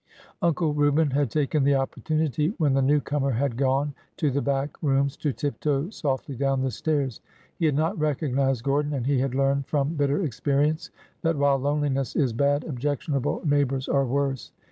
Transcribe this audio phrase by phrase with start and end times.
[0.41, 5.15] ''Uncle Reuben had taken the opportunity, when the newcomer had gone to the back rooms,
[5.17, 7.21] to tiptoe softly down the stairs.
[7.59, 10.89] He had not recognized Gordon, and he had learned from bitter experience
[11.21, 14.51] that while loneliness is bad, objectionable neighbors are worse.